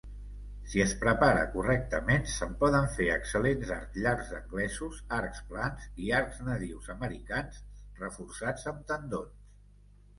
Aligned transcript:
Si 0.69 0.79
es 0.85 0.93
prepara 1.01 1.43
correctament, 1.55 2.25
se'n 2.37 2.55
poden 2.63 2.89
fer 2.95 3.11
excel·lents 3.17 3.75
arcs 3.77 4.01
llargs 4.07 4.33
anglesos, 4.41 5.05
arcs 5.21 5.45
plans 5.53 5.87
i 6.07 6.11
arcs 6.25 6.43
nadius 6.51 6.93
americans 6.99 7.65
reforçats 8.05 8.71
amb 8.75 8.87
tendons. 8.93 9.51